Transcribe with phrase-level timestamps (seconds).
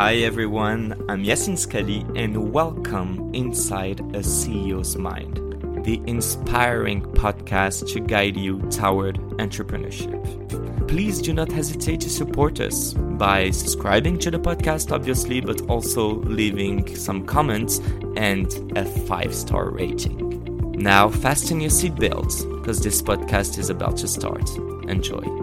[0.00, 5.36] Hi everyone, I'm Yacine Sqalli and welcome inside a CEO's Mind,
[5.84, 10.88] the inspiring podcast to guide you toward entrepreneurship.
[10.88, 16.14] Please do not hesitate to support us by subscribing to the podcast, obviously, but also
[16.20, 17.80] leaving some comments
[18.16, 20.72] and a five star rating.
[20.78, 24.48] Now, fasten your seatbelts because this podcast is about to start.
[24.88, 25.39] Enjoy.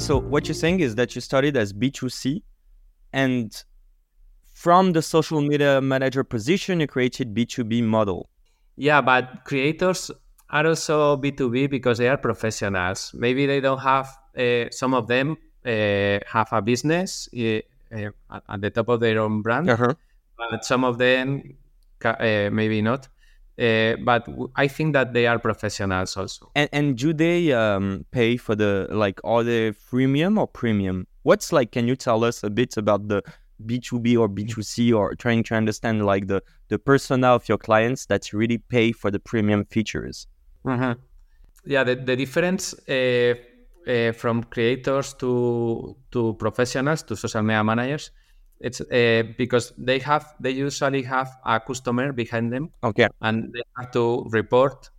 [0.00, 2.42] So, what you're saying is that you started as B2C
[3.12, 3.62] and
[4.54, 8.28] from the social media manager position, you created B2B model.
[8.76, 10.10] Yeah, but creators
[10.48, 13.12] are also B2B because they are professionals.
[13.14, 15.36] Maybe they don't have, uh, some of them
[15.66, 17.60] uh, have a business uh,
[18.48, 19.94] at the top of their own brand, Uh-huh.
[20.50, 21.56] but some of them
[22.04, 23.06] uh, maybe not.
[23.60, 26.50] Uh, but w- I think that they are professionals also.
[26.54, 31.06] And, and do they um, pay for the like are they freemium or premium?
[31.24, 31.70] What's like?
[31.72, 33.22] Can you tell us a bit about the
[33.66, 37.28] B two B or B two C or trying to understand like the the persona
[37.28, 40.26] of your clients that really pay for the premium features?
[41.66, 43.34] Yeah, the, the difference uh,
[43.86, 48.10] uh, from creators to to professionals to social media managers,
[48.60, 53.08] it's uh, because they have they usually have a customer behind them Okay.
[53.20, 54.90] and they have to report.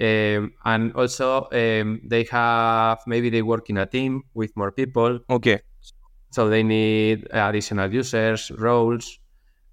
[0.00, 5.20] Um, and also um, they have maybe they work in a team with more people,
[5.28, 5.60] Okay.
[6.30, 9.18] so they need additional users, roles,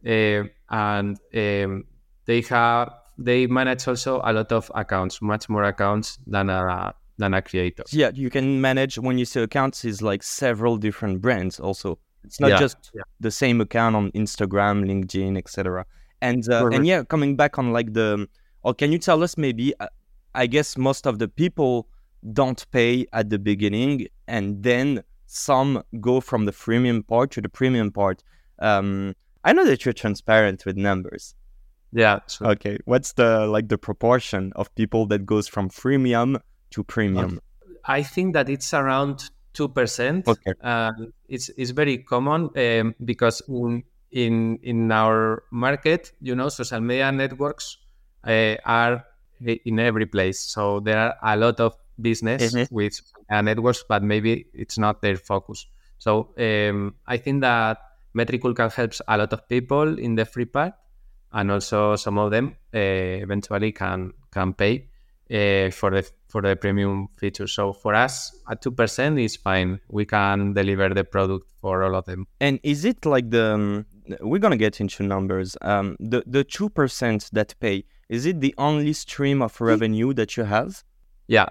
[0.05, 1.85] uh, and um,
[2.25, 7.33] they have they manage also a lot of accounts, much more accounts than a than
[7.33, 7.83] a creator.
[7.91, 11.59] Yeah, you can manage when you say accounts is like several different brands.
[11.61, 13.01] Also, it's not Yeah, just yeah.
[13.19, 15.85] the same account on Instagram, LinkedIn, etc.
[16.21, 18.27] And uh, and yeah, coming back on like the,
[18.63, 19.73] or can you tell us maybe?
[19.79, 19.87] Uh,
[20.35, 21.87] I guess most of the people
[22.33, 27.49] don't pay at the beginning, and then some go from the freemium part to the
[27.49, 28.23] premium part.
[28.59, 31.35] Um, I know that you're transparent with numbers.
[31.91, 36.39] Yeah, so Okay, what's the like the proportion of people that goes from freemium
[36.71, 37.39] to premium?
[37.85, 40.27] I think that it's around two percent.
[40.27, 40.53] Okay.
[40.61, 46.81] Um, it's it's very common um, because in, in in our market, you know, social
[46.81, 47.77] media networks
[48.27, 49.05] uh, are
[49.41, 50.39] in every place.
[50.39, 52.67] So there are a lot of business Mhm.
[52.71, 52.99] with
[53.29, 55.67] networks, but maybe it's not their focus.
[55.97, 57.77] So um, I think that
[58.15, 60.73] Metricool can help a lot of people in the free part,
[61.31, 64.87] and also some of them uh, eventually can can pay
[65.31, 67.47] uh, for the for the premium feature.
[67.47, 69.79] So for us, at two percent is fine.
[69.89, 72.25] We can deliver the product for all of them.
[72.39, 73.85] And is it like the um,
[74.21, 75.57] we're gonna get into numbers?
[75.61, 80.35] Um, the the two percent that pay is it the only stream of revenue that
[80.37, 80.83] you have?
[81.27, 81.49] Yeah,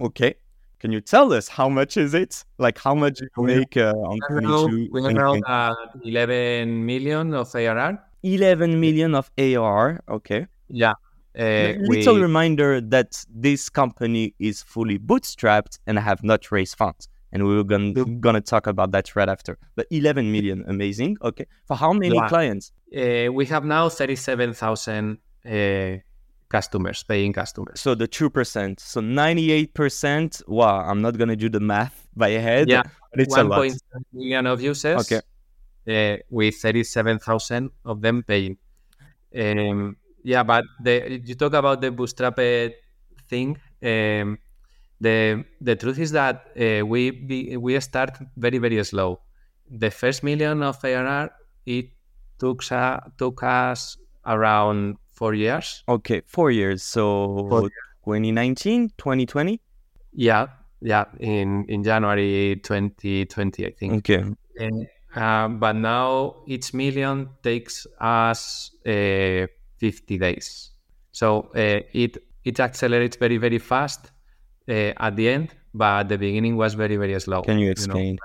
[0.00, 0.34] Okay,
[0.78, 2.44] can you tell us how much is it?
[2.58, 4.88] Like how much do you We- make uh, on we are now- 22?
[4.92, 7.98] we are now at eleven million of ARR.
[8.22, 10.00] 11 million of AR.
[10.08, 10.46] Okay.
[10.68, 10.92] Yeah,
[11.38, 16.76] uh, A we- little reminder that this company is fully bootstrapped and have not raised
[16.76, 17.08] funds.
[17.32, 19.56] And we were gonna, gonna talk about that right after.
[19.76, 21.16] But 11 million, amazing.
[21.22, 21.46] Okay.
[21.66, 22.28] For how many Yeah.
[22.28, 22.72] clients?
[22.96, 25.98] uh, we have now thirty-seven thousand uh,
[26.48, 27.80] customers, paying customers.
[27.80, 28.80] So the 2%.
[28.80, 30.42] So 98%.
[30.48, 32.68] Wow, I'm not going to do the math by head.
[32.68, 32.82] Yeah,
[33.12, 33.58] but it's a lot.
[33.58, 35.00] point seven million of users.
[35.12, 35.20] Okay.
[35.88, 38.56] uh, with thirty-seven thousand of them paying.
[39.34, 42.36] Um, yeah, but the, you talk about the bootstrap
[43.28, 43.58] thing.
[43.82, 44.38] Um,
[45.00, 49.20] the the truth is that uh, we be, we start very very slow.
[49.70, 51.30] The first million of ARR
[51.64, 51.86] it
[52.38, 55.82] took sa- took us around four years.
[55.88, 56.82] Okay, four years.
[56.82, 57.70] So Four
[58.04, 59.60] 2019, 2020?
[60.12, 60.48] Yeah,
[60.80, 63.92] yeah, in in January 2020, I think.
[63.98, 64.24] Okay.
[64.58, 69.46] And, uh, but now each million takes us uh,
[69.80, 70.70] 50 days.
[71.12, 74.12] So uh, it it accelerates very very fast
[74.68, 77.42] uh, at the end, but at the beginning was very very slow.
[77.42, 77.72] Can you know.
[77.72, 78.18] explain?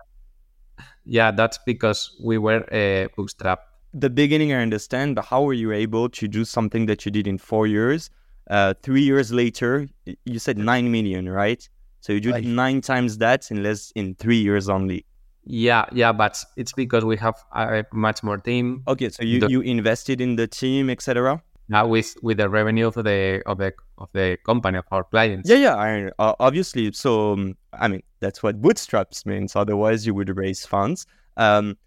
[1.05, 3.65] Yeah, that's because we were uh, bootstrapped.
[3.93, 7.27] The beginning, I understand, but how were you able to do something that you did
[7.27, 8.09] in four years?
[8.49, 9.87] Uh, three years later,
[10.25, 11.67] you said 9 million, right?
[12.01, 12.43] So you did Right.
[12.43, 15.05] nine times that in less in three years only.
[15.45, 19.49] Yeah, yeah, but it's because we have a much more team Okay, so you, The-
[19.49, 21.41] you invested in the team, etc.
[21.67, 25.49] now with with the revenue of the of the of the company of our clients.
[25.49, 26.91] Yeah, yeah, I, uh, obviously.
[26.93, 29.55] So, um, I mean, that's what bootstraps means.
[29.55, 31.05] Otherwise, you would raise funds.
[31.37, 31.77] Um,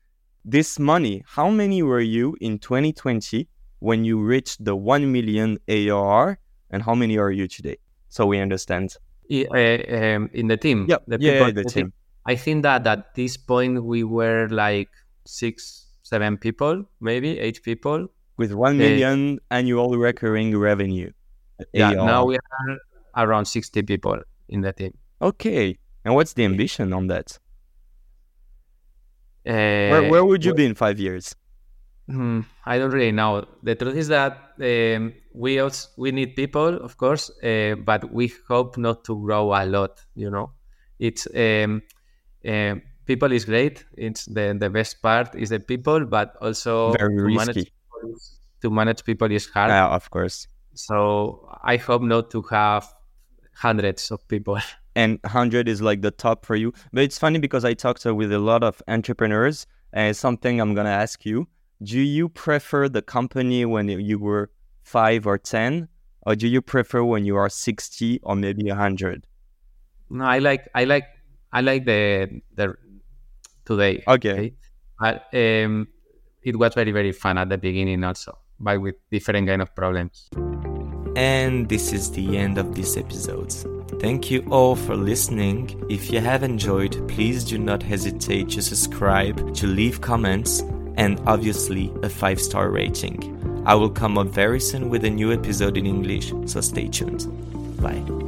[0.44, 3.46] this money, how many were you in 2020
[3.80, 6.38] when you reached the 1 million ARR?
[6.70, 7.76] And how many are you today?
[8.08, 8.96] So we understand.
[9.30, 10.86] I- uh, um, in the team.
[10.88, 11.92] Yeah, the yeah, yeah, the in team.
[12.24, 14.88] I think that at this point we were like
[15.26, 18.08] six, seven people, maybe eight people.
[18.38, 21.10] With 1 million uh, annual recurring revenue.
[21.72, 22.06] Yeah, AR.
[22.06, 22.78] now we are
[23.16, 24.96] around 60 people in the team.
[25.20, 25.76] Okay.
[26.04, 27.38] And what's the ambition on that?
[29.46, 31.34] Uh, where, where would you be in five years?
[32.06, 33.44] Hmm, I don't really know.
[33.62, 38.32] The truth is that um, we also, we need people, of course, uh, but we
[38.48, 40.00] hope not to grow a lot.
[40.14, 40.52] You know,
[40.98, 41.82] it's um,
[42.46, 43.84] uh, people is great.
[43.96, 47.36] It's the the best part is the people, but also very risky.
[47.36, 47.72] Manage
[48.62, 49.70] to manage people is hard.
[49.70, 50.46] Yeah, of course.
[50.74, 52.86] So I hope not to have
[53.54, 54.58] hundreds of people.
[54.96, 56.72] And hundred is like the top for you.
[56.92, 60.90] But it's funny because I talked with a lot of entrepreneurs, and something I'm gonna
[60.90, 61.46] ask you
[61.82, 64.50] do you prefer the company when you were
[64.82, 65.88] five or 10,
[66.22, 69.26] or do you prefer when you are 60 or maybe 100?
[70.10, 71.04] No, I like, I like,
[71.52, 72.74] I like the, the
[73.64, 74.02] today.
[74.08, 74.30] Okay.
[74.30, 74.54] okay?
[74.98, 75.88] But um,
[76.48, 80.28] it was very, very fun at the beginning also, but with different kind of problems.
[81.16, 83.52] And this is the end of this episode.
[84.00, 85.84] Thank you all for listening.
[85.90, 90.60] If you have enjoyed, please do not hesitate to subscribe, to leave comments,
[90.96, 93.34] and obviously a 5 star rating.
[93.66, 97.26] I will come up very soon with a new episode in English, so stay tuned.
[97.82, 98.27] Bye.